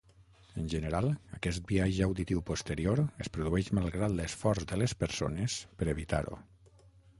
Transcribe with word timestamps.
En 0.59 0.69
general, 0.73 1.09
aquest 1.37 1.63
biaix 1.71 1.99
auditiu 2.05 2.41
posterior 2.47 3.03
es 3.25 3.31
produeix 3.37 3.71
malgrat 3.81 4.17
l'esforç 4.17 4.67
de 4.73 4.83
les 4.83 4.99
persones 5.05 5.61
per 5.81 5.93
evitar-ho. 5.97 6.43